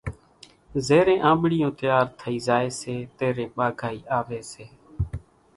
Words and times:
زيرين 0.87 1.19
آنٻڙِيون 1.31 1.71
تيار 1.79 2.05
ٿئِي 2.19 2.35
زائيَ 2.47 2.69
سي 2.79 2.95
تيرين 3.17 3.49
ٻاگھائِي 3.57 3.99
آويَ 4.17 4.39
سي۔ 4.51 4.65